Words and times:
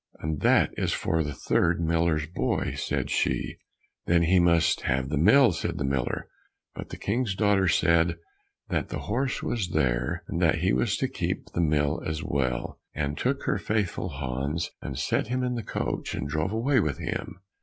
"And 0.15 0.39
that 0.39 0.71
is 0.77 0.93
for 0.93 1.21
the 1.21 1.35
third 1.35 1.79
miller's 1.79 2.25
boy," 2.25 2.73
said 2.73 3.11
she. 3.11 3.57
"Then 4.07 4.23
he 4.23 4.39
must 4.39 4.81
have 4.81 5.09
the 5.09 5.17
mill," 5.19 5.51
said 5.51 5.77
the 5.77 5.83
miller, 5.83 6.27
but 6.73 6.89
the 6.89 6.97
King's 6.97 7.35
daughter 7.35 7.67
said 7.67 8.15
that 8.69 8.89
the 8.89 9.01
horse 9.01 9.43
was 9.43 9.69
there, 9.73 10.23
and 10.27 10.41
that 10.41 10.61
he 10.61 10.73
was 10.73 10.97
to 10.97 11.07
keep 11.07 11.49
his 11.53 11.61
mill 11.61 12.01
as 12.03 12.23
well, 12.23 12.79
and 12.95 13.15
took 13.15 13.43
her 13.43 13.59
faithful 13.59 14.09
Hans 14.09 14.71
and 14.81 14.97
set 14.97 15.27
him 15.27 15.43
in 15.43 15.53
the 15.53 15.61
coach, 15.61 16.15
and 16.15 16.27
drove 16.27 16.51
away 16.51 16.79
with 16.79 16.97
him. 16.97 17.39